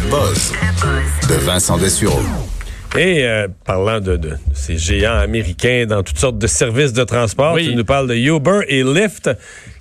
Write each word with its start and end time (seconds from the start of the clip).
Le 0.00 0.10
buzz 0.10 0.52
de 1.28 1.34
Vincent 1.44 1.76
Dessureau. 1.76 2.20
Et 2.96 3.24
euh, 3.24 3.48
parlant 3.64 3.98
de, 3.98 4.16
de 4.16 4.36
ces 4.54 4.76
géants 4.78 5.18
américains 5.18 5.86
dans 5.88 6.04
toutes 6.04 6.18
sortes 6.18 6.38
de 6.38 6.46
services 6.46 6.92
de 6.92 7.02
transport, 7.02 7.54
Oui. 7.54 7.68
tu 7.70 7.74
nous 7.74 7.84
parles 7.84 8.06
de 8.06 8.14
Uber 8.14 8.60
et 8.68 8.84
Lyft 8.84 9.28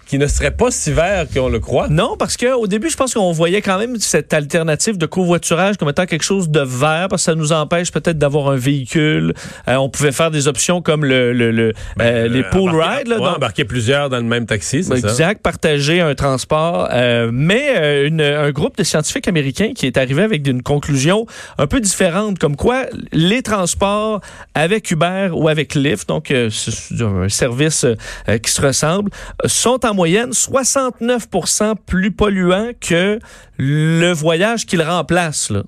qui 0.07 0.17
ne 0.17 0.28
seraient 0.28 0.51
pas 0.51 0.71
si 0.71 0.91
verts 0.91 1.25
qu'on 1.33 1.49
le 1.49 1.59
croit. 1.59 1.88
Non, 1.89 2.15
parce 2.17 2.38
qu'au 2.38 2.65
début, 2.67 2.89
je 2.89 2.96
pense 2.97 3.13
qu'on 3.13 3.31
voyait 3.31 3.62
quand 3.62 3.78
même 3.78 3.97
cette 3.97 4.33
alternative 4.33 4.97
de 4.97 5.05
covoiturage 5.05 5.78
comme 5.78 5.90
étant 5.90 6.05
quelque 6.05 6.23
chose 6.23 6.49
de 6.49 6.62
vert, 6.62 7.08
parce 7.10 7.23
que 7.23 7.31
ça 7.31 7.35
nous 7.35 7.51
empêche 7.51 7.91
peut-être 7.91 8.17
d'avoir 8.17 8.49
un 8.49 8.55
véhicule. 8.55 9.33
Euh, 9.67 9.76
on 9.76 9.90
pouvait 9.90 10.12
faire 10.12 10.31
des 10.31 10.47
options 10.47 10.81
comme 10.81 11.04
le, 11.05 11.33
le- 11.33 11.51
le- 11.51 11.73
euh, 12.01 12.28
les 12.28 12.44
pool 12.44 12.72
rides. 12.72 13.09
Ouais, 13.09 13.17
donc- 13.17 13.35
embarquer 13.37 13.65
plusieurs 13.65 14.09
dans 14.09 14.17
le 14.17 14.23
même 14.23 14.46
taxi, 14.46 14.83
c'est 14.83 14.97
ça? 14.99 15.08
Exact, 15.09 15.41
partager 15.41 16.02
un 16.02 16.16
transport. 16.16 16.88
Euh, 16.91 17.30
mais 17.34 17.73
euh, 17.77 18.08
une- 18.08 18.21
un 18.21 18.52
groupe 18.52 18.77
de 18.77 18.84
scientifiques 18.84 19.27
américains 19.27 19.73
qui 19.76 19.85
est 19.85 19.98
arrivé 19.98 20.23
avec 20.23 20.48
une 20.48 20.63
conclusion 20.63 21.26
un 21.58 21.68
peu 21.68 21.80
différente, 21.82 22.40
comme 22.40 22.55
quoi 22.55 22.85
les 23.12 23.41
transports 23.41 24.21
avec 24.54 24.90
Uber 24.91 25.30
ou 25.34 25.48
avec 25.49 25.76
Lyft, 25.76 26.08
donc 26.08 26.32
euh, 26.32 26.49
c'est 26.49 27.02
un 27.02 27.27
service 27.30 27.84
euh, 27.84 28.38
qui 28.38 28.52
se 28.52 28.62
ressemble, 28.62 29.12
euh, 29.44 29.48
sont 29.48 29.85
en 29.85 29.94
moyenne 29.98 30.32
69% 30.32 31.76
plus 31.86 32.12
polluants 32.12 32.72
que 32.80 33.20
le 33.58 34.12
voyage 34.14 34.66
qu'ils 34.66 34.82
remplacent. 34.82 35.50
Là. 35.50 35.64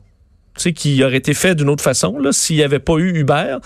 Tu 0.56 0.64
sais, 0.64 0.74
qui 0.74 1.04
aurait 1.04 1.18
été 1.18 1.34
fait 1.34 1.56
d'une 1.56 1.70
autre 1.70 1.84
façon 1.84 2.18
là, 2.20 2.32
s'il 2.32 2.58
n'y 2.58 2.64
avait 2.64 2.80
pas 2.80 2.98
eu 2.98 3.20
Uber. 3.20 3.58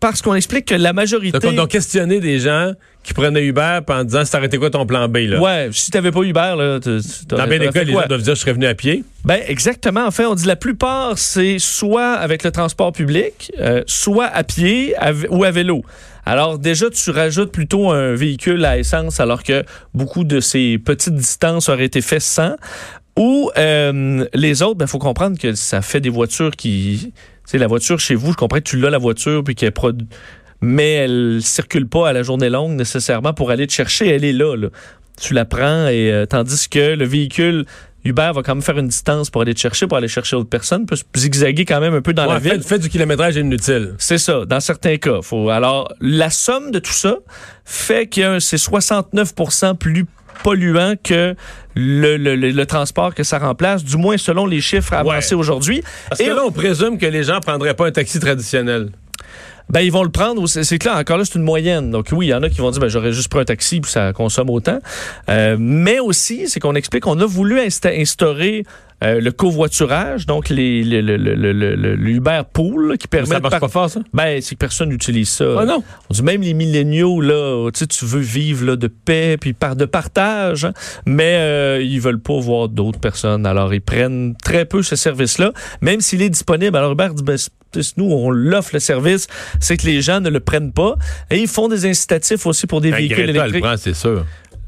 Parce 0.00 0.20
qu'on 0.20 0.34
explique 0.34 0.66
que 0.66 0.74
la 0.74 0.92
majorité... 0.92 1.38
Donc, 1.38 1.50
on 1.54 1.62
a 1.64 1.66
questionné 1.66 2.20
des 2.20 2.38
gens 2.38 2.72
qui 3.02 3.14
prenaient 3.14 3.42
Uber 3.44 3.78
en 3.88 4.04
disant, 4.04 4.24
ça 4.26 4.42
été 4.44 4.58
quoi 4.58 4.68
ton 4.68 4.84
plan 4.84 5.08
B? 5.08 5.16
Là? 5.28 5.40
Ouais, 5.40 5.68
si 5.72 5.90
t'avais 5.90 6.10
pas 6.10 6.20
Uber, 6.20 6.54
là, 6.58 6.78
tu- 6.78 6.98
tu- 7.00 7.24
Dans 7.26 7.46
bien 7.46 7.58
des 7.58 7.68
cas, 7.68 7.84
les 7.84 7.92
gens 7.92 8.06
doivent 8.06 8.20
dire, 8.22 8.34
je 8.34 8.40
serais 8.40 8.52
venu 8.52 8.66
à 8.66 8.74
pied. 8.74 9.02
Ben 9.24 9.40
exactement. 9.46 10.04
En 10.06 10.10
fait, 10.10 10.26
on 10.26 10.34
dit 10.34 10.46
la 10.46 10.56
plupart, 10.56 11.16
c'est 11.16 11.58
soit 11.58 12.12
avec 12.12 12.44
le 12.44 12.50
transport 12.50 12.92
public, 12.92 13.50
euh, 13.60 13.82
soit 13.86 14.26
à 14.26 14.44
pied 14.44 14.94
à 14.98 15.12
ou 15.30 15.44
à 15.44 15.50
vélo. 15.50 15.82
Alors 16.26 16.58
déjà, 16.58 16.90
tu 16.90 17.10
rajoutes 17.10 17.52
plutôt 17.52 17.90
un 17.90 18.14
véhicule 18.14 18.64
à 18.64 18.78
essence, 18.78 19.20
alors 19.20 19.42
que 19.42 19.64
beaucoup 19.92 20.24
de 20.24 20.40
ces 20.40 20.78
petites 20.78 21.14
distances 21.14 21.68
auraient 21.68 21.84
été 21.84 22.00
faites 22.00 22.22
sans. 22.22 22.56
Ou 23.16 23.50
euh, 23.56 24.26
les 24.34 24.62
autres, 24.62 24.74
il 24.74 24.78
ben, 24.78 24.86
faut 24.86 24.98
comprendre 24.98 25.38
que 25.38 25.54
ça 25.54 25.82
fait 25.82 26.00
des 26.00 26.08
voitures 26.08 26.56
qui... 26.56 27.12
Tu 27.12 27.50
sais, 27.50 27.58
la 27.58 27.66
voiture 27.66 28.00
chez 28.00 28.14
vous, 28.14 28.32
je 28.32 28.36
comprends 28.36 28.58
que 28.58 28.64
tu 28.64 28.78
l'as, 28.78 28.90
la 28.90 28.98
voiture, 28.98 29.44
puis 29.44 29.54
qu'elle 29.54 29.70
produ- 29.70 30.06
mais 30.60 30.94
elle 30.94 31.40
circule 31.42 31.86
pas 31.86 32.08
à 32.08 32.12
la 32.12 32.22
journée 32.22 32.48
longue 32.48 32.72
nécessairement 32.72 33.34
pour 33.34 33.50
aller 33.50 33.66
te 33.66 33.72
chercher. 33.72 34.08
Elle 34.08 34.24
est 34.24 34.32
là, 34.32 34.56
là. 34.56 34.68
Tu 35.20 35.34
la 35.34 35.44
prends, 35.44 35.86
et 35.88 36.10
euh, 36.10 36.26
tandis 36.26 36.68
que 36.68 36.94
le 36.94 37.04
véhicule 37.04 37.66
Uber 38.04 38.30
va 38.34 38.42
quand 38.42 38.54
même 38.54 38.62
faire 38.62 38.78
une 38.78 38.88
distance 38.88 39.30
pour 39.30 39.42
aller 39.42 39.54
te 39.54 39.60
chercher, 39.60 39.86
pour 39.86 39.96
aller 39.96 40.08
chercher 40.08 40.36
d'autres 40.36 40.48
personnes, 40.50 40.84
peut 40.86 40.96
zigzaguer 41.16 41.64
quand 41.64 41.80
même 41.80 41.94
un 41.94 42.02
peu 42.02 42.12
dans 42.12 42.26
la 42.26 42.34
Ouais, 42.34 42.40
ville. 42.40 42.52
fait, 42.62 42.68
fait 42.68 42.78
du 42.78 42.88
kilométrage 42.90 43.36
inutile. 43.36 43.94
C'est 43.98 44.18
ça, 44.18 44.44
dans 44.44 44.60
certains 44.60 44.96
cas. 44.98 45.22
Faut, 45.22 45.48
alors, 45.48 45.92
la 46.00 46.28
somme 46.30 46.70
de 46.70 46.78
tout 46.78 46.92
ça 46.92 47.16
fait 47.64 48.06
que 48.06 48.38
c'est 48.40 48.58
69% 48.58 49.76
plus 49.76 50.06
polluant 50.42 50.94
que 51.02 51.34
le, 51.74 52.16
le- 52.16 52.36
le- 52.36 52.50
le 52.50 52.66
transport 52.66 53.14
que 53.14 53.22
ça 53.22 53.38
remplace, 53.38 53.84
du 53.84 53.96
moins 53.96 54.16
selon 54.18 54.46
les 54.46 54.60
chiffres 54.60 54.92
avancés 54.92 55.34
aujourd'hui. 55.34 55.82
Parce 56.08 56.20
Et 56.20 56.26
que 56.26 56.30
là, 56.30 56.42
on 56.44 56.50
présume 56.52 56.98
que 56.98 57.06
les 57.06 57.22
gens 57.24 57.40
prendraient 57.40 57.74
pas 57.74 57.86
un 57.86 57.92
taxi 57.92 58.18
traditionnel. 58.20 58.90
Ben, 59.70 59.80
ils 59.80 59.90
vont 59.92 60.02
le 60.04 60.10
prendre. 60.10 60.46
C'est 60.46 60.78
clair, 60.78 60.96
encore 60.96 61.18
là, 61.18 61.24
c'est 61.24 61.36
une 61.36 61.42
moyenne. 61.44 61.90
Donc, 61.90 62.08
oui, 62.12 62.26
il 62.26 62.30
y 62.30 62.34
en 62.34 62.42
a 62.42 62.48
qui 62.50 62.58
vont 62.60 62.70
dire, 62.70 62.80
ben, 62.80 62.88
j'aurais 62.88 63.12
juste 63.12 63.28
pris 63.28 63.40
un 63.40 63.44
taxi, 63.44 63.80
puis 63.80 63.90
ça 63.90 64.12
consomme 64.12 64.50
autant. 64.50 64.78
Euh, 65.30 65.56
mais 65.58 65.98
aussi, 66.00 66.48
c'est 66.48 66.60
qu'on 66.60 66.74
explique 66.74 67.04
qu'on 67.04 67.18
a 67.20 67.26
voulu 67.26 67.58
insta- 67.60 67.98
instaurer 68.00 68.64
euh, 69.02 69.20
le 69.20 69.32
covoiturage, 69.32 70.24
donc 70.26 70.48
les, 70.50 70.84
le, 70.84 71.00
le, 71.00 71.16
le, 71.16 71.34
le, 71.34 71.52
le- 71.74 71.96
le 71.96 72.10
Uber 72.10 72.42
Pool, 72.52 72.96
qui 72.98 73.08
permet 73.08 73.26
Ça 73.26 73.36
de 73.36 73.40
marche 73.42 73.50
par- 73.52 73.60
pas 73.60 73.68
fort, 73.68 73.90
ça? 73.90 74.00
Ben, 74.12 74.40
c'est 74.40 74.54
que 74.54 74.60
personne 74.60 74.90
n'utilise 74.90 75.28
ça. 75.30 75.44
Ah 75.58 75.64
non? 75.64 75.82
On 76.10 76.14
dit 76.14 76.22
même 76.22 76.42
les 76.42 76.54
milléniaux, 76.54 77.20
là, 77.20 77.68
tu 77.72 77.80
sais, 77.80 77.86
tu 77.86 78.04
veux 78.04 78.20
vivre 78.20 78.64
là, 78.66 78.76
de 78.76 78.86
paix, 78.86 79.36
puis 79.40 79.52
par 79.52 79.76
de 79.76 79.84
partage, 79.86 80.66
hein, 80.66 80.72
mais 81.06 81.36
euh, 81.38 81.82
ils 81.82 82.00
veulent 82.00 82.20
pas 82.20 82.38
voir 82.38 82.68
d'autres 82.68 83.00
personnes. 83.00 83.46
Alors, 83.46 83.74
ils 83.74 83.80
prennent 83.82 84.34
très 84.42 84.64
peu 84.66 84.82
ce 84.82 84.94
service-là, 84.96 85.52
même 85.80 86.00
s'il 86.00 86.22
est 86.22 86.30
disponible. 86.30 86.76
Alors, 86.76 86.92
Hubert 86.92 87.12
dit, 87.14 87.22
ben, 87.24 87.36
nous, 87.96 88.10
on 88.10 88.30
l'offre 88.30 88.70
le 88.74 88.80
service, 88.80 89.26
c'est 89.60 89.76
que 89.76 89.86
les 89.86 90.02
gens 90.02 90.20
ne 90.20 90.30
le 90.30 90.40
prennent 90.40 90.72
pas. 90.72 90.96
Et 91.30 91.38
ils 91.38 91.48
font 91.48 91.68
des 91.68 91.86
incitatifs 91.86 92.46
aussi 92.46 92.66
pour 92.66 92.80
des 92.80 92.90
Ben, 92.90 92.96
véhicules 92.98 93.16
Greta, 93.26 93.30
elle 93.30 93.36
électriques. 93.36 93.64
prend, 93.64 93.76
c'est 93.76 93.94
sûr. 93.94 94.24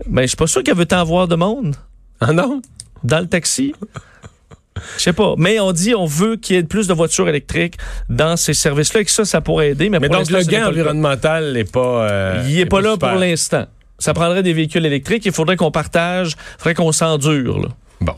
Ben, 0.07 0.23
je 0.23 0.27
suis 0.29 0.37
pas 0.37 0.47
sûr 0.47 0.63
qu'elle 0.63 0.77
veut 0.77 0.87
tant 0.87 1.03
voir 1.05 1.27
de 1.29 1.37
monde 1.37 1.75
Ah 2.21 2.33
non? 2.33 2.61
dans 3.05 3.21
le 3.21 3.27
taxi. 3.27 3.75
Je 4.99 5.03
sais 5.03 5.13
pas. 5.15 5.35
Mais 5.39 5.59
on 5.59 5.73
dit, 5.73 5.95
on 5.95 6.05
veut 6.05 6.37
qu'il 6.37 6.57
y 6.57 6.59
ait 6.59 6.63
plus 6.63 6.87
de 6.87 6.93
voitures 6.93 7.29
électriques 7.29 7.79
dans 8.11 8.37
ces 8.37 8.53
services-là 8.53 9.01
et 9.01 9.05
que 9.07 9.11
ça, 9.11 9.25
ça 9.25 9.41
pourrait 9.41 9.71
aider. 9.71 9.89
Mais, 9.89 9.99
Mais 10.01 10.09
pour 10.09 10.19
donc, 10.19 10.31
le 10.31 10.39
n'est 10.39 10.45
gain 10.45 10.69
environnemental 10.69 11.53
n'est 11.55 11.65
pas. 11.65 12.11
euh, 12.11 12.45
Il 12.47 12.59
est 12.61 12.67
pas 12.67 12.81
là 12.83 12.93
super. 12.93 13.11
pour 13.13 13.19
l'instant. 13.19 13.67
Ça 13.99 14.13
prendrait 14.13 14.43
des 14.43 14.53
véhicules 14.53 14.85
électriques. 14.85 15.25
Il 15.25 15.33
faudrait 15.33 15.57
qu'on 15.57 15.71
partage. 15.71 16.33
Il 16.33 16.59
faudrait 16.59 16.75
qu'on 16.75 16.93
s'endure. 16.93 17.71
Bon. 18.03 18.15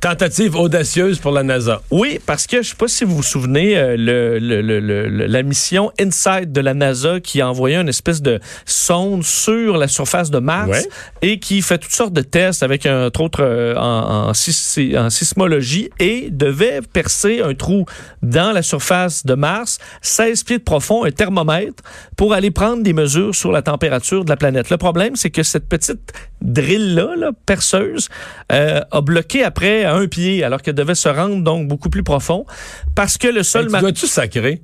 Tentative 0.00 0.56
audacieuse 0.56 1.18
pour 1.18 1.30
la 1.30 1.42
NASA. 1.42 1.82
Oui, 1.90 2.20
parce 2.24 2.46
que 2.46 2.62
je 2.62 2.70
sais 2.70 2.74
pas 2.74 2.88
si 2.88 3.04
vous 3.04 3.16
vous 3.16 3.22
souvenez, 3.22 3.76
euh, 3.76 3.96
le, 3.98 4.38
le- 4.38 4.80
le- 4.80 5.26
la 5.26 5.42
mission 5.42 5.92
InSight 6.00 6.50
de 6.50 6.60
la 6.62 6.72
NASA 6.72 7.20
qui 7.20 7.42
a 7.42 7.48
envoyé 7.50 7.76
une 7.76 7.88
espèce 7.90 8.22
de 8.22 8.40
sonde 8.64 9.22
sur 9.24 9.76
la 9.76 9.88
surface 9.88 10.30
de 10.30 10.38
Mars 10.38 10.70
Ouais. 10.70 10.88
et 11.20 11.38
qui 11.38 11.60
fait 11.60 11.76
toutes 11.76 11.92
sortes 11.92 12.14
de 12.14 12.22
tests 12.22 12.62
avec 12.62 12.86
un 12.86 13.06
entre 13.08 13.20
autres 13.20 13.42
euh, 13.42 13.74
en, 13.76 14.30
en 14.30 15.10
sismologie 15.10 15.90
et 15.98 16.28
devait 16.30 16.80
percer 16.92 17.42
un 17.42 17.52
trou 17.54 17.84
dans 18.22 18.52
la 18.52 18.62
surface 18.62 19.26
de 19.26 19.34
Mars, 19.34 19.78
16 20.00 20.44
pieds 20.44 20.58
de 20.58 20.62
profond, 20.64 21.04
un 21.04 21.10
thermomètre, 21.10 21.82
pour 22.16 22.32
aller 22.32 22.50
prendre 22.50 22.82
des 22.82 22.94
mesures 22.94 23.34
sur 23.34 23.52
la 23.52 23.60
température 23.60 24.24
de 24.24 24.30
la 24.30 24.36
planète. 24.38 24.70
Le 24.70 24.78
problème, 24.78 25.14
c'est 25.16 25.30
que 25.30 25.42
cette 25.42 25.68
petite 25.68 26.12
drill-là, 26.42 27.16
là, 27.16 27.30
perceuse, 27.46 28.08
euh, 28.52 28.80
a 28.90 29.00
bloqué 29.00 29.44
après 29.44 29.84
à 29.84 29.94
un 29.94 30.06
pied, 30.06 30.42
alors 30.44 30.62
qu'elle 30.62 30.74
devait 30.74 30.94
se 30.94 31.08
rendre 31.08 31.42
donc 31.42 31.68
beaucoup 31.68 31.90
plus 31.90 32.02
profond, 32.02 32.46
parce 32.94 33.18
que 33.18 33.28
le 33.28 33.42
sol... 33.42 33.66
Hey, 33.66 33.72
tu 33.74 33.80
dois-tu 33.80 34.06
sacrer? 34.06 34.62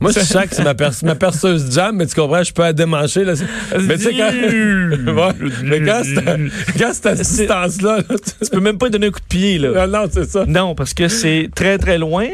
Moi, 0.00 0.12
je 0.12 0.20
sais 0.20 0.46
que 0.46 0.54
c'est 0.54 0.62
ma, 0.62 0.76
perce- 0.76 1.02
ma 1.02 1.16
perceuse 1.16 1.72
jam, 1.74 1.96
mais 1.96 2.06
tu 2.06 2.14
comprends, 2.14 2.44
je 2.44 2.52
peux 2.52 2.62
la 2.62 2.72
démancher. 2.72 3.24
Là. 3.24 3.32
Mais 3.80 3.96
tu 3.98 4.04
sais, 4.04 4.14
quand, 4.16 4.30
mais 5.64 5.80
quand 5.84 6.02
quand 6.78 6.92
cette 6.94 7.24
C'est- 7.24 7.40
distance-là, 7.42 7.96
là, 8.08 8.16
tu- 8.16 8.44
Tu 8.46 8.50
peux 8.52 8.60
même 8.60 8.78
pas 8.78 8.90
donner 8.90 9.08
un 9.08 9.10
coup 9.10 9.18
de 9.18 9.24
pied, 9.26 9.58
là. 9.58 9.70
Ah 9.76 9.86
non, 9.88 10.04
c'est 10.08 10.24
ça. 10.30 10.44
Non, 10.46 10.76
parce 10.76 10.94
que 10.94 11.08
c'est 11.08 11.50
très, 11.52 11.78
très 11.78 11.98
loin. 11.98 12.26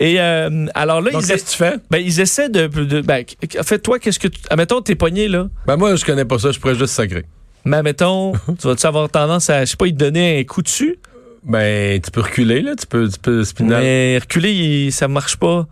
Et 0.00 0.20
euh, 0.20 0.66
alors 0.74 1.00
là, 1.00 1.12
Donc, 1.12 1.22
ils, 1.22 1.28
qu'est-ce 1.28 1.44
que 1.44 1.50
tu 1.50 1.56
fais? 1.56 1.74
ben, 1.92 1.98
ils 1.98 2.18
essaient 2.20 2.48
de... 2.48 2.66
de 2.66 3.00
ben, 3.02 3.24
en 3.56 3.62
fait, 3.62 3.78
toi, 3.78 4.00
qu'est-ce 4.00 4.18
que 4.18 4.26
tu... 4.26 4.40
Admettons, 4.50 4.80
t'es 4.80 4.96
pogné, 4.96 5.28
là. 5.28 5.46
Ben, 5.64 5.76
moi, 5.76 5.94
je 5.94 6.04
connais 6.04 6.24
pas 6.24 6.40
ça, 6.40 6.50
je 6.50 6.58
pourrais 6.58 6.74
juste 6.74 6.94
sacrer. 6.94 7.24
Mais 7.64 7.78
admettons, 7.78 8.32
tu 8.60 8.66
vas-tu 8.66 8.86
avoir 8.86 9.08
tendance 9.08 9.50
à, 9.50 9.64
je 9.64 9.70
sais 9.70 9.76
pas, 9.76 9.86
te 9.86 9.90
donner 9.92 10.40
un 10.40 10.44
coup 10.44 10.62
dessus? 10.62 10.98
Ben, 11.44 12.00
tu 12.00 12.10
peux 12.10 12.20
reculer, 12.20 12.62
là, 12.62 12.74
tu 12.76 12.86
peux, 12.86 13.08
tu 13.08 13.18
peux 13.18 13.44
spinal. 13.44 13.82
Mais 13.82 14.18
reculer, 14.20 14.90
ça 14.90 15.08
marche 15.08 15.36
pas. 15.36 15.66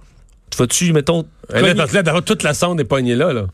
Tu 0.50 0.58
vas-tu, 0.58 0.92
mettons, 0.92 1.26
Là, 1.52 1.74
là, 1.74 2.02
d'avoir 2.02 2.24
toute 2.24 2.42
la 2.42 2.54
sonde 2.54 2.80
est 2.80 2.84
pognée 2.84 3.14
là, 3.14 3.32
là. 3.32 3.46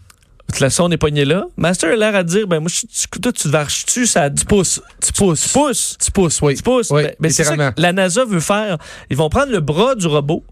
la 0.61 0.71
sonde 0.71 0.93
est 0.95 0.97
pognée 0.99 1.25
là. 1.27 1.47
Master 1.57 1.93
a 1.93 1.97
l'air 1.97 2.15
à 2.15 2.23
dire, 2.23 2.47
ben 2.47 2.61
moi, 2.61 2.71
je- 2.73 2.87
tu- 2.87 3.21
toi, 3.21 3.33
tu 3.33 3.49
varches-tu, 3.49 4.07
ça... 4.07 4.31
Tu 4.31 4.45
pousses. 4.47 4.81
Tu 5.05 5.13
pousses. 5.13 5.43
Tu 5.43 5.49
pousses. 5.51 5.97
Tu 6.03 6.11
pousses, 6.11 6.41
oui. 6.43 6.55
Tu 6.57 6.63
pousses. 6.63 6.91
Oui, 6.91 7.03
Ben, 7.03 7.15
ben, 7.21 7.31
c'est 7.31 7.45
ça 7.45 7.57
que 7.57 7.81
la 7.81 7.93
NASA 7.93 8.25
veut 8.25 8.41
faire. 8.41 8.79
Ils 9.11 9.17
vont 9.17 9.29
prendre 9.29 9.53
le 9.53 9.61
bras 9.61 9.95
du 9.95 10.07
robot 10.07 10.43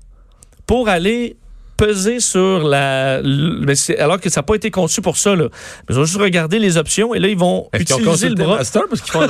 pour 0.67 0.89
aller 0.89 1.37
peser 1.85 2.21
sur 2.21 2.67
la... 2.67 3.21
mais 3.23 3.75
alors 3.99 4.21
que 4.21 4.31
ça 4.31 4.41
n'a 4.41 4.43
pas 4.45 4.55
été 4.55 4.71
conçu 4.71 5.03
pour 5.03 5.17
ça. 5.17 5.35
Là. 5.37 5.49
Ils 5.91 5.99
ont 5.99 6.05
juste 6.05 6.21
regardé 6.21 6.59
les 6.59 6.77
options 6.77 7.15
et 7.15 7.19
là, 7.19 7.29
ils 7.29 7.37
vont 7.37 7.69
utiliser 7.79 8.31
le 8.31 8.37
bras. 8.37 8.57
Master 8.57 8.83
parce 8.89 9.03
font... 9.03 9.21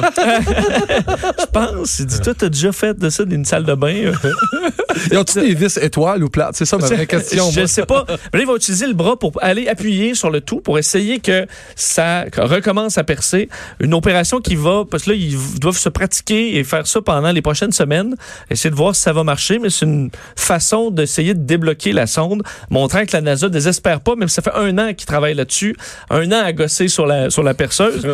Je 1.40 1.46
pense. 1.46 1.98
Il 1.98 2.06
dit, 2.06 2.20
toi, 2.20 2.34
t'as 2.34 2.48
déjà 2.48 2.72
fait 2.72 2.98
de 2.98 3.10
ça 3.10 3.24
d'une 3.24 3.44
salle 3.44 3.64
de 3.64 3.74
bain. 3.74 4.12
Ils 5.10 5.18
ont-tu 5.18 5.40
des 5.40 5.54
vis 5.54 5.76
étoiles 5.78 6.22
ou 6.24 6.28
plates? 6.28 6.56
C'est 6.56 6.64
ça 6.64 6.76
ma 6.78 6.86
vraie 6.86 7.06
question. 7.06 7.50
Je 7.50 7.60
moi. 7.60 7.68
sais 7.68 7.86
pas. 7.86 8.04
Mais 8.08 8.38
là, 8.38 8.40
ils 8.40 8.46
vont 8.46 8.56
utiliser 8.56 8.86
le 8.86 8.94
bras 8.94 9.16
pour 9.18 9.32
aller 9.42 9.68
appuyer 9.68 10.14
sur 10.14 10.30
le 10.30 10.40
tout 10.40 10.60
pour 10.60 10.78
essayer 10.78 11.18
que 11.20 11.46
ça 11.76 12.24
recommence 12.36 12.98
à 12.98 13.04
percer. 13.04 13.48
Une 13.80 13.94
opération 13.94 14.40
qui 14.40 14.56
va, 14.56 14.84
parce 14.90 15.04
que 15.04 15.10
là, 15.10 15.16
ils 15.16 15.36
doivent 15.60 15.76
se 15.76 15.88
pratiquer 15.88 16.56
et 16.56 16.64
faire 16.64 16.86
ça 16.86 17.00
pendant 17.00 17.32
les 17.32 17.42
prochaines 17.42 17.72
semaines. 17.72 18.14
Essayer 18.50 18.70
de 18.70 18.76
voir 18.76 18.94
si 18.94 19.02
ça 19.02 19.12
va 19.12 19.24
marcher, 19.24 19.58
mais 19.58 19.70
c'est 19.70 19.84
une 19.86 20.10
façon 20.36 20.90
d'essayer 20.90 21.34
de 21.34 21.40
débloquer 21.44 21.92
la 21.92 22.06
sonde, 22.06 22.42
montrant 22.70 23.04
que 23.04 23.12
la 23.12 23.20
NASA 23.20 23.48
désespère 23.48 24.00
pas, 24.00 24.14
même 24.16 24.28
si 24.28 24.34
ça 24.36 24.42
fait 24.42 24.54
un 24.54 24.76
an 24.78 24.94
qu'ils 24.94 25.06
travaillent 25.06 25.34
là-dessus, 25.34 25.76
un 26.10 26.30
an 26.32 26.42
à 26.44 26.52
gosser 26.52 26.88
sur 26.88 27.06
la, 27.06 27.30
sur 27.30 27.42
la 27.42 27.54
perceuse. 27.54 28.06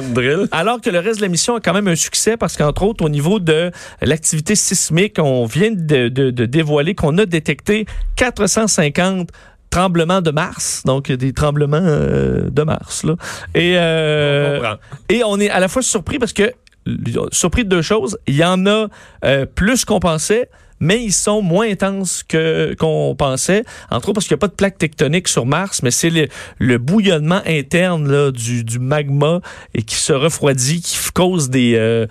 Alors 0.52 0.80
que 0.80 0.90
le 0.90 0.98
reste 0.98 1.16
de 1.18 1.22
la 1.22 1.28
mission 1.28 1.56
a 1.56 1.60
quand 1.60 1.72
même 1.74 1.88
un 1.88 1.94
succès 1.96 2.36
parce 2.36 2.56
qu'entre 2.56 2.82
autres, 2.82 3.04
au 3.04 3.08
niveau 3.08 3.38
de 3.40 3.70
l'activité 4.00 4.54
sismique, 4.54 5.16
on 5.18 5.44
vient 5.46 5.70
de, 5.70 6.08
de- 6.08 6.30
de 6.30 6.46
dévoiler 6.46 6.69
qu'on 6.94 7.18
a 7.18 7.26
détecté 7.26 7.86
450 8.16 9.30
tremblements 9.70 10.20
de 10.20 10.30
Mars, 10.30 10.82
donc 10.84 11.10
des 11.10 11.32
tremblements 11.32 11.80
euh, 11.80 12.50
de 12.50 12.62
Mars. 12.62 13.04
Là. 13.04 13.14
Et, 13.54 13.74
euh, 13.76 14.60
On 14.60 15.14
et 15.14 15.24
on 15.24 15.38
est 15.38 15.48
à 15.48 15.60
la 15.60 15.68
fois 15.68 15.82
surpris 15.82 16.18
parce 16.18 16.32
que 16.32 16.52
surpris 17.30 17.64
de 17.64 17.68
deux 17.68 17.82
choses. 17.82 18.18
Il 18.26 18.34
y 18.34 18.44
en 18.44 18.66
a 18.66 18.88
euh, 19.24 19.46
plus 19.46 19.84
qu'on 19.84 20.00
pensait, 20.00 20.50
mais 20.80 21.02
ils 21.02 21.12
sont 21.12 21.42
moins 21.42 21.70
intenses 21.70 22.22
que 22.26 22.74
qu'on 22.78 23.14
pensait. 23.16 23.64
Entre 23.90 24.08
autres 24.08 24.14
parce 24.14 24.26
qu'il 24.26 24.34
n'y 24.34 24.40
a 24.40 24.44
pas 24.44 24.48
de 24.48 24.54
plaque 24.54 24.78
tectonique 24.78 25.28
sur 25.28 25.46
Mars, 25.46 25.82
mais 25.82 25.90
c'est 25.90 26.10
le, 26.58 26.78
bouillonnement 26.78 27.42
interne 27.46 28.30
du, 28.30 28.78
magma 28.78 29.40
et 29.74 29.82
qui 29.82 29.94
se 29.94 30.12
refroidit, 30.12 30.80
qui 30.80 30.96
cause 31.12 31.50
des, 31.50 31.74
euh, 31.76 32.06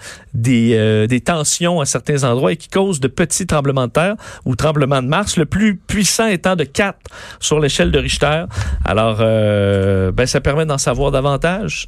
euh, 0.47 1.07
des 1.07 1.21
tensions 1.21 1.79
à 1.81 1.85
certains 1.85 2.23
endroits 2.23 2.51
et 2.51 2.57
qui 2.57 2.69
cause 2.69 2.99
de 2.99 3.07
petits 3.07 3.47
tremblements 3.47 3.87
de 3.87 3.91
terre 3.91 4.15
ou 4.45 4.55
tremblements 4.55 5.01
de 5.01 5.07
Mars, 5.07 5.37
le 5.37 5.45
plus 5.45 5.75
puissant 5.75 6.27
étant 6.27 6.55
de 6.55 6.63
4 6.63 6.97
sur 7.39 7.59
l'échelle 7.59 7.91
de 7.91 7.99
Richter. 7.99 8.45
Alors, 8.85 9.17
euh, 9.21 10.11
ben, 10.11 10.25
ça 10.25 10.41
permet 10.41 10.65
d'en 10.65 10.77
savoir 10.77 11.11
davantage. 11.11 11.87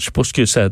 Je 0.00 0.10
ce 0.22 0.32
que 0.32 0.46
ça 0.46 0.68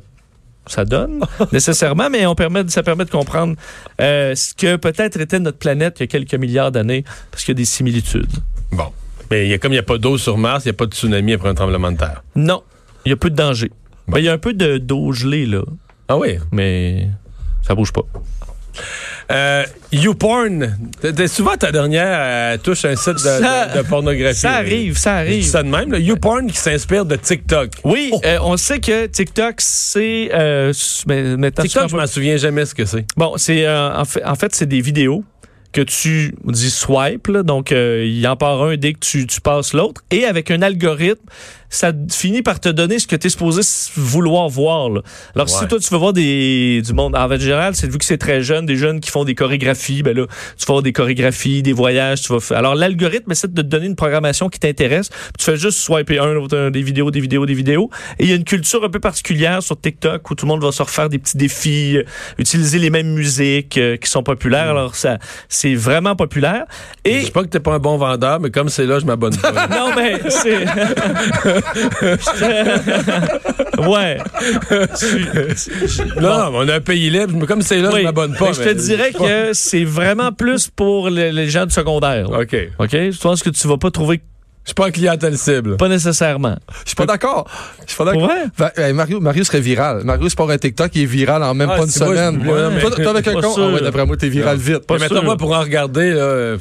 ça 0.66 0.84
donne 0.84 1.20
nécessairement, 1.52 2.08
mais 2.10 2.26
on 2.26 2.34
permet, 2.34 2.62
ça 2.68 2.82
permet 2.82 3.04
de 3.04 3.10
comprendre 3.10 3.54
euh, 4.00 4.34
ce 4.34 4.54
que 4.54 4.76
peut-être 4.76 5.20
était 5.20 5.38
notre 5.38 5.58
planète 5.58 5.96
il 5.98 6.02
y 6.02 6.04
a 6.04 6.06
quelques 6.06 6.34
milliards 6.34 6.72
d'années, 6.72 7.04
parce 7.30 7.44
qu'il 7.44 7.52
y 7.52 7.56
a 7.56 7.60
des 7.60 7.64
similitudes. 7.64 8.32
Bon. 8.72 8.86
Mais 9.30 9.46
il 9.46 9.50
y 9.50 9.54
a, 9.54 9.58
comme 9.58 9.72
il 9.72 9.76
n'y 9.76 9.80
a 9.80 9.84
pas 9.84 9.98
d'eau 9.98 10.18
sur 10.18 10.38
Mars, 10.38 10.64
il 10.64 10.68
n'y 10.68 10.70
a 10.70 10.74
pas 10.74 10.86
de 10.86 10.94
tsunami 10.94 11.32
après 11.32 11.48
un 11.48 11.54
tremblement 11.54 11.90
de 11.90 11.96
terre. 11.96 12.22
Non, 12.36 12.62
il 13.04 13.10
y 13.10 13.12
a 13.12 13.16
peu 13.16 13.30
de 13.30 13.34
danger. 13.36 13.70
Ben, 14.08 14.18
il 14.18 14.24
y 14.24 14.28
a 14.28 14.32
un 14.32 14.38
peu 14.38 14.54
de 14.54 14.78
d'eau 14.78 15.12
gelée, 15.12 15.46
là, 15.46 15.62
Ah 16.08 16.16
oui? 16.16 16.38
mais 16.52 17.08
ça 17.66 17.74
bouge 17.74 17.92
pas. 17.92 18.02
Euh, 19.30 19.64
YouPorn. 19.92 20.78
Souvent 21.26 21.56
ta 21.56 21.72
dernière 21.72 22.06
euh, 22.20 22.56
touche 22.62 22.84
un 22.84 22.94
site 22.94 23.14
de, 23.14 23.18
Ça- 23.18 23.66
de- 23.66 23.78
de 23.78 23.82
pornographie. 23.82 24.38
Ça 24.38 24.52
arrive, 24.52 24.96
ça 24.96 25.14
arrive. 25.16 25.44
ça 25.44 25.62
de 25.62 25.68
même. 25.68 25.90
là? 25.92 25.98
YouPorn 25.98 26.46
qui 26.50 26.56
s'inspire 26.58 27.04
de 27.04 27.16
TikTok. 27.16 27.70
Oui, 27.84 28.12
euh, 28.24 28.38
on 28.42 28.56
sait 28.56 28.78
que 28.78 29.06
TikTok, 29.06 29.54
c'est... 29.58 30.30
Euh, 30.32 30.72
maintenant, 31.06 31.62
TikTok, 31.64 31.88
je 31.90 31.96
m'en 31.96 32.06
souviens 32.06 32.36
jamais 32.36 32.64
ce 32.66 32.74
que 32.74 32.84
c'est. 32.84 33.04
Bon, 33.16 33.36
c'est 33.36 33.66
euh, 33.66 33.94
en 33.96 34.04
fait, 34.04 34.24
en 34.24 34.34
fait 34.36 34.54
c'est 34.54 34.66
des 34.66 34.80
vidéos 34.80 35.24
que 35.72 35.80
tu 35.82 36.34
dis 36.44 36.70
swipe, 36.70 37.26
là, 37.26 37.42
donc 37.42 37.70
il 37.72 38.26
en 38.26 38.36
part 38.36 38.62
un 38.62 38.76
dès 38.76 38.94
que 38.94 39.00
tu, 39.00 39.26
tu 39.26 39.42
passes 39.42 39.74
l'autre, 39.74 40.02
et 40.10 40.24
avec 40.24 40.50
un 40.50 40.62
algorithme, 40.62 41.20
ça 41.68 41.92
finit 42.10 42.42
par 42.42 42.60
te 42.60 42.68
donner 42.68 42.98
ce 42.98 43.06
que 43.06 43.16
tu 43.16 43.26
es 43.26 43.30
supposé 43.30 43.62
vouloir 43.96 44.48
voir. 44.48 44.90
là. 44.90 45.00
Alors 45.34 45.48
si 45.48 45.66
toi 45.66 45.78
tu 45.78 45.88
veux 45.90 45.98
voir 45.98 46.12
des 46.12 46.82
du 46.84 46.92
monde 46.92 47.16
en 47.16 47.28
fait 47.28 47.40
général, 47.40 47.74
c'est 47.74 47.90
vu 47.90 47.98
que 47.98 48.04
c'est 48.04 48.18
très 48.18 48.42
jeune, 48.42 48.66
des 48.66 48.76
jeunes 48.76 49.00
qui 49.00 49.10
font 49.10 49.24
des 49.24 49.34
chorégraphies, 49.34 50.02
ben 50.02 50.16
là 50.16 50.26
tu 50.58 50.66
vas 50.66 50.74
voir 50.74 50.82
des 50.82 50.92
chorégraphies, 50.92 51.62
des 51.62 51.72
voyages, 51.72 52.22
tu 52.22 52.32
vas 52.32 52.40
faire. 52.40 52.58
Alors 52.58 52.74
l'algorithme 52.74 53.32
essaie 53.32 53.48
de 53.48 53.62
te 53.62 53.66
donner 53.66 53.86
une 53.86 53.96
programmation 53.96 54.48
qui 54.48 54.58
t'intéresse, 54.58 55.10
tu 55.38 55.44
fais 55.44 55.56
juste 55.56 55.78
swiper 55.78 56.18
un, 56.18 56.36
un, 56.52 56.70
des 56.70 56.82
vidéos, 56.82 57.10
des 57.10 57.20
vidéos, 57.20 57.46
des 57.46 57.54
vidéos, 57.54 57.90
et 58.18 58.24
il 58.24 58.30
y 58.30 58.32
a 58.32 58.36
une 58.36 58.44
culture 58.44 58.84
un 58.84 58.90
peu 58.90 59.00
particulière 59.00 59.62
sur 59.62 59.80
TikTok 59.80 60.30
où 60.30 60.34
tout 60.34 60.46
le 60.46 60.50
monde 60.50 60.62
va 60.62 60.72
se 60.72 60.82
refaire 60.82 61.08
des 61.08 61.18
petits 61.18 61.36
défis, 61.36 61.98
euh, 61.98 62.04
utiliser 62.38 62.78
les 62.78 62.90
mêmes 62.90 63.12
musiques 63.12 63.78
euh, 63.78 63.96
qui 63.96 64.10
sont 64.10 64.22
populaires. 64.22 64.70
Alors 64.70 64.94
ça 64.94 65.18
c'est 65.48 65.74
vraiment 65.74 66.16
populaire 66.16 66.64
Je 67.04 67.10
et 67.10 67.20
dis 67.20 67.30
pas 67.30 67.42
que 67.42 67.48
t'es 67.48 67.60
pas 67.60 67.74
un 67.74 67.78
bon 67.78 67.96
vendeur, 67.96 68.40
mais 68.40 68.50
comme 68.50 68.68
c'est 68.68 68.86
là, 68.86 68.98
je 68.98 69.06
m'abonne 69.06 69.36
pas. 69.36 69.52
non, 69.68 69.90
mais 69.96 70.18
c'est. 70.28 70.64
ouais. 73.88 74.18
non, 76.20 76.50
on 76.54 76.68
a 76.68 76.74
un 76.76 76.80
pays 76.80 77.10
libre, 77.10 77.34
mais 77.38 77.46
comme 77.46 77.62
c'est 77.62 77.78
là, 77.80 77.90
Oui. 77.92 78.00
je 78.00 78.04
m'abonne 78.04 78.34
pas. 78.36 78.46
Mais 78.48 78.54
je 78.54 78.60
te 78.62 78.68
mais- 78.68 78.74
dirais 78.74 79.12
que 79.12 79.52
c'est 79.52 79.84
vraiment 79.84 80.32
plus 80.32 80.68
pour 80.68 81.10
les, 81.10 81.32
les 81.32 81.48
gens 81.48 81.66
du 81.66 81.72
secondaire. 81.74 82.28
là. 82.30 82.40
OK. 82.40 82.56
OK? 82.78 82.90
Je 82.92 83.20
pense 83.20 83.42
que 83.42 83.50
tu 83.50 83.66
vas 83.68 83.78
pas 83.78 83.90
trouver, 83.90 84.20
Je 84.66 84.70
suis 84.70 84.74
pas 84.74 84.86
un 84.88 84.90
clientèle 84.90 85.38
cible. 85.38 85.76
pas 85.76 85.88
nécessairement. 85.88 86.56
Je 86.82 86.88
suis 86.88 86.96
pas 86.96 87.06
d'accord. 87.06 87.48
Je 87.86 87.92
suis 87.92 87.96
pas 87.96 88.04
d'accord. 88.04 88.28
Ouais. 88.76 88.92
Mario, 88.92 89.20
Mario 89.20 89.44
serait 89.44 89.60
viral. 89.60 90.02
Mario, 90.02 90.28
c'est 90.28 90.36
pas 90.36 90.52
un 90.52 90.58
TikTok, 90.58 90.90
il 90.96 91.02
est 91.02 91.06
viral 91.06 91.40
en 91.44 91.54
même 91.54 91.68
Ah, 91.70 91.76
pas 91.76 91.84
une 91.84 91.92
moi, 92.04 92.14
semaine. 92.16 92.40
je- 92.44 92.50
ouais, 92.50 92.70
mais- 92.74 92.80
Toi, 92.80 92.90
toi, 92.90 93.10
avec 93.10 93.28
un 93.28 93.32
con, 93.40 93.54
ah 93.56 93.68
ouais, 93.68 93.80
d'après 93.80 94.04
moi, 94.06 94.16
t'es 94.16 94.28
viral 94.28 94.56
vite. 94.56 94.80
Pas 94.80 94.98
Mais 94.98 95.06
sûr. 95.06 95.22
moi, 95.22 95.36
pour 95.36 95.52
en 95.56 95.60
regarder, 95.60 96.10
là, 96.14 96.56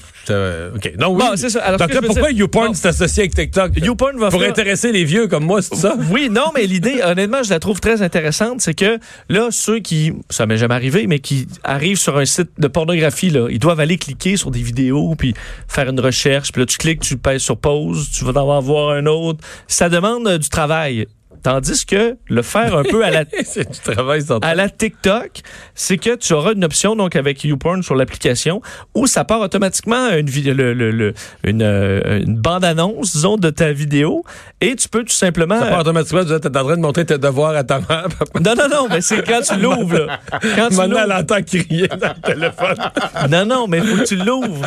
OK. 0.76 0.92
Non, 1.00 1.10
oui. 1.14 1.20
Bon, 1.20 1.32
c'est 1.36 1.50
ça. 1.50 1.62
Alors, 1.64 1.80
Donc 1.80 1.94
là, 1.94 2.02
pourquoi 2.04 2.30
dire- 2.30 2.40
YouPorn 2.42 2.68
Bon. 2.68 2.74
s'est 2.76 2.88
associé 2.90 3.24
avec 3.24 3.34
TikTok? 3.36 3.72
YouPorn 3.76 4.18
va 4.20 4.30
Pour 4.30 4.40
faire- 4.40 4.50
intéresser 4.52 4.92
les 4.92 5.04
vieux 5.04 5.28
comme 5.28 5.44
moi, 5.46 5.62
c'est 5.64 5.76
ça? 5.76 5.96
Oui, 6.12 6.30
non, 6.32 6.52
mais 6.54 6.66
l'idée, 6.68 7.02
honnêtement, 7.04 7.42
je 7.44 7.50
la 7.50 7.60
trouve 7.60 7.80
très 7.80 8.04
intéressante, 8.04 8.62
c'est 8.62 8.76
que 8.76 9.00
là, 9.30 9.48
ceux 9.50 9.80
qui, 9.80 10.14
ça 10.30 10.46
m'est 10.46 10.58
jamais 10.58 10.76
arrivé, 10.76 11.08
mais 11.08 11.18
qui 11.20 11.48
arrivent 11.64 11.98
sur 11.98 12.18
un 12.18 12.26
site 12.26 12.50
de 12.60 12.68
pornographie, 12.68 13.32
là, 13.32 13.48
ils 13.50 13.58
doivent 13.60 13.80
aller 13.80 13.98
cliquer 13.98 14.38
sur 14.38 14.52
des 14.52 14.62
vidéos, 14.62 15.16
puis 15.18 15.34
faire 15.68 15.90
une 15.90 16.00
recherche, 16.00 16.52
puis 16.52 16.62
là, 16.62 16.66
tu 16.68 16.78
cliques, 16.78 17.00
tu 17.02 17.18
pèses 17.18 17.42
sur 17.42 17.58
pause, 17.58 17.95
tu 18.12 18.26
vas 18.26 18.42
en 18.42 18.62
voir 18.62 18.92
un 18.92 19.06
autre. 19.06 19.44
Ça 19.68 19.90
demande 19.90 20.28
euh, 20.28 20.38
du 20.38 20.50
travail. 20.50 21.08
Tandis 21.46 21.86
que 21.86 22.18
le 22.28 22.42
faire 22.42 22.76
un 22.76 22.82
peu 22.82 23.06
à 23.06 23.12
la 23.12 23.20
à 24.42 24.56
la 24.56 24.68
TikTok, 24.68 25.30
c'est 25.76 25.98
que 25.98 26.16
tu 26.16 26.34
auras 26.34 26.54
une 26.54 26.64
option 26.66 26.96
donc 26.96 27.16
avec 27.16 27.44
YouPorn 27.44 27.84
sur 27.84 27.94
l'application 27.94 28.64
où 28.96 29.06
ça 29.06 29.26
part 29.26 29.42
automatiquement 29.42 30.10
une, 30.10 30.26
vid- 30.28 30.52
le- 30.56 30.74
le- 30.74 30.90
le- 30.90 31.14
une, 31.44 31.62
euh, 31.62 32.20
une 32.26 32.36
bande-annonce, 32.38 33.14
disons, 33.14 33.38
de 33.38 33.52
ta 33.52 33.72
vidéo 33.72 34.24
et 34.60 34.76
tu 34.76 34.90
peux 34.90 35.04
tout 35.04 35.14
simplement... 35.14 35.60
Ça 35.60 35.68
part 35.68 35.82
automatiquement, 35.82 36.26
tu 36.26 36.32
es 36.32 36.36
en 36.36 36.40
train 36.64 36.76
de 36.78 36.82
montrer 36.82 37.06
tes 37.06 37.20
devoirs 37.20 37.56
à 37.56 37.64
ta 37.64 37.78
mère. 37.78 38.08
Non, 38.44 38.56
non, 38.56 38.68
non, 38.68 38.88
mais 38.90 39.02
c'est 39.02 39.22
quand 39.22 39.42
tu 39.42 39.56
l'ouvres. 39.60 40.08
Quand 40.56 40.70
tu 40.70 40.76
Maintenant, 40.78 41.00
elle 41.04 41.14
entend 41.14 41.44
crier 41.44 41.88
dans 41.88 42.14
le 42.16 42.22
téléphone. 42.24 42.76
Non, 43.30 43.46
non, 43.46 43.68
mais 43.68 43.82
faut 43.82 43.98
que 43.98 44.04
tu 44.08 44.16
l'ouvres. 44.16 44.66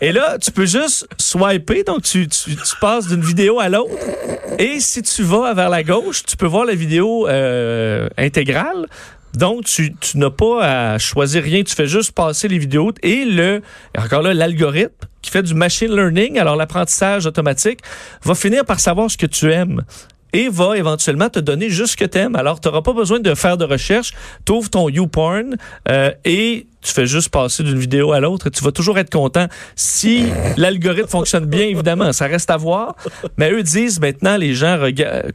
Et 0.00 0.10
là, 0.12 0.38
tu 0.38 0.50
peux 0.50 0.64
juste 0.66 1.06
swiper, 1.18 1.84
donc 1.84 2.02
tu, 2.02 2.26
tu, 2.28 2.56
tu 2.56 2.76
passes 2.80 3.08
d'une 3.08 3.20
vidéo 3.20 3.60
à 3.60 3.68
l'autre. 3.68 3.92
Et 4.58 4.80
si 4.80 5.02
tu 5.02 5.22
vas 5.22 5.52
vers 5.52 5.68
la 5.68 5.82
gauche, 5.82 6.13
tu 6.22 6.36
peux 6.36 6.46
voir 6.46 6.64
la 6.64 6.74
vidéo 6.74 7.26
euh, 7.28 8.08
intégrale. 8.16 8.86
Donc, 9.34 9.64
tu, 9.64 9.94
tu 9.96 10.18
n'as 10.18 10.30
pas 10.30 10.92
à 10.94 10.98
choisir 10.98 11.42
rien, 11.42 11.64
tu 11.64 11.74
fais 11.74 11.88
juste 11.88 12.12
passer 12.12 12.46
les 12.46 12.58
vidéos. 12.58 12.92
Et 13.02 13.24
le, 13.24 13.62
encore 13.98 14.22
là, 14.22 14.32
l'algorithme 14.32 15.08
qui 15.22 15.30
fait 15.30 15.42
du 15.42 15.54
machine 15.54 15.94
learning, 15.94 16.38
alors 16.38 16.54
l'apprentissage 16.54 17.26
automatique, 17.26 17.80
va 18.22 18.34
finir 18.34 18.64
par 18.64 18.78
savoir 18.78 19.10
ce 19.10 19.16
que 19.16 19.26
tu 19.26 19.50
aimes 19.50 19.82
et 20.34 20.48
va 20.48 20.76
éventuellement 20.76 21.30
te 21.30 21.38
donner 21.38 21.70
juste 21.70 21.92
ce 21.92 21.96
que 21.96 22.04
tu 22.04 22.18
aimes. 22.18 22.36
Alors, 22.36 22.60
tu 22.60 22.68
n'auras 22.68 22.82
pas 22.82 22.92
besoin 22.92 23.20
de 23.20 23.34
faire 23.34 23.56
de 23.56 23.64
recherche. 23.64 24.12
Tu 24.44 24.52
ouvres 24.52 24.68
ton 24.68 24.88
YouPorn 24.88 25.56
euh, 25.88 26.10
et 26.24 26.66
tu 26.82 26.92
fais 26.92 27.06
juste 27.06 27.30
passer 27.30 27.62
d'une 27.62 27.78
vidéo 27.78 28.12
à 28.12 28.20
l'autre 28.20 28.48
et 28.48 28.50
tu 28.50 28.62
vas 28.62 28.72
toujours 28.72 28.98
être 28.98 29.10
content. 29.10 29.46
Si 29.76 30.26
l'algorithme 30.56 31.08
fonctionne 31.08 31.46
bien, 31.46 31.66
évidemment, 31.66 32.12
ça 32.12 32.26
reste 32.26 32.50
à 32.50 32.56
voir. 32.56 32.96
Mais 33.38 33.52
eux 33.52 33.62
disent 33.62 34.00
maintenant, 34.00 34.36
les 34.36 34.54
gens 34.54 34.78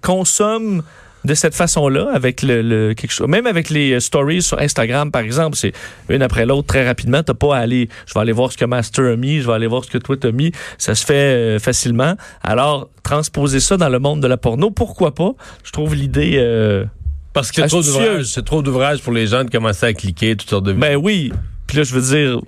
consomment 0.02 0.84
de 1.26 1.34
cette 1.34 1.54
façon-là, 1.56 2.10
avec 2.14 2.42
le, 2.42 2.62
le- 2.62 2.94
quelque 2.94 3.12
chose, 3.12 3.28
même 3.28 3.46
avec 3.46 3.70
les 3.70 3.92
euh, 3.94 4.00
stories 4.00 4.42
sur 4.42 4.58
Instagram, 4.60 5.12
par 5.12 5.22
exemple, 5.22 5.58
c'est 5.58 5.74
une 6.08 6.22
après 6.22 6.46
l'autre 6.46 6.68
très 6.68 6.86
rapidement. 6.88 7.22
T'as 7.24 7.34
pas 7.34 7.58
à 7.58 7.60
aller, 7.60 7.90
je 8.08 8.14
vais 8.14 8.20
aller 8.22 8.32
voir 8.32 8.52
ce 8.52 8.58
que 8.58 8.66
Master 8.66 9.06
a 9.06 9.16
mis, 9.18 9.42
je 9.42 9.48
vais 9.48 9.54
aller 9.54 9.68
voir 9.68 9.84
ce 9.84 9.90
que 9.90 9.98
toi 9.98 10.16
t'as 10.18 10.32
mis. 10.32 10.52
Ça 10.78 10.96
se 10.96 11.06
fait 11.06 11.14
euh, 11.14 11.60
facilement. 11.60 12.16
Alors, 12.42 12.90
transposer 13.04 13.60
ça 13.60 13.76
dans 13.78 13.90
le 13.90 14.00
monde 14.00 14.22
de 14.22 14.28
la 14.28 14.38
porno, 14.38 14.72
pourquoi 14.72 15.14
pas? 15.14 15.32
Je 15.64 15.72
trouve 15.72 15.94
l'idée, 15.94 16.36
euh, 16.38 16.86
Parce 17.34 17.52
d'ouvrages. 17.82 18.26
C'est 18.26 18.46
trop 18.46 18.62
d'ouvrages 18.62 19.02
pour 19.02 19.12
les 19.14 19.28
gens 19.28 19.44
de 19.44 19.50
commencer 19.50 19.88
à 19.88 19.94
cliquer 19.94 20.36
toutes 20.38 20.50
sortes 20.50 20.66
de 20.66 20.74
ben 20.74 20.96
oui. 20.96 21.34
Puis 21.68 21.78
là, 21.78 21.84
je 21.84 21.94
veux 21.94 22.02
dire, 22.02 22.40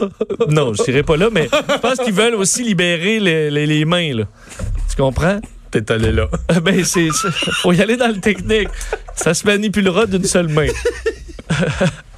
non, 0.48 0.72
je 0.74 0.82
dirais 0.84 1.02
pas 1.02 1.16
là, 1.16 1.28
mais 1.30 1.48
je 1.52 1.78
pense 1.78 1.98
qu'ils 1.98 2.14
veulent 2.14 2.34
aussi 2.36 2.62
libérer 2.64 3.20
les, 3.20 3.50
les- 3.50 3.66
les 3.66 3.84
mains, 3.84 4.14
là. 4.14 4.24
Tu 4.88 4.96
comprends? 4.96 5.40
T'es 5.70 5.92
allé 5.92 6.12
là. 6.12 6.28
Ben, 6.62 6.84
c'est, 6.84 7.08
faut 7.62 7.72
y 7.72 7.80
aller 7.80 7.96
dans 7.96 8.08
le 8.08 8.20
technique. 8.20 8.68
Ça 9.14 9.34
se 9.34 9.46
manipulera 9.46 10.06
d'une 10.06 10.24
seule 10.24 10.48
main. 10.48 10.68